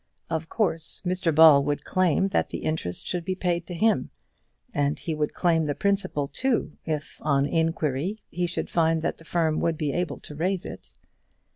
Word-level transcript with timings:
Of 0.31 0.49
course, 0.49 1.03
Mr 1.05 1.29
Ball 1.35 1.63
would 1.63 1.83
claim 1.85 2.29
that 2.29 2.49
the 2.49 2.63
interest 2.63 3.05
should 3.05 3.23
be 3.23 3.35
paid 3.35 3.67
to 3.67 3.75
him; 3.75 4.09
and 4.73 4.97
he 4.97 5.13
would 5.13 5.35
claim 5.35 5.65
the 5.67 5.75
principal 5.75 6.27
too, 6.27 6.75
if, 6.87 7.19
on 7.21 7.45
inquiry, 7.45 8.17
he 8.31 8.47
should 8.47 8.71
find 8.71 9.03
that 9.03 9.17
the 9.19 9.25
firm 9.25 9.59
would 9.59 9.77
be 9.77 9.93
able 9.93 10.19
to 10.21 10.33
raise 10.33 10.65
it. 10.65 10.97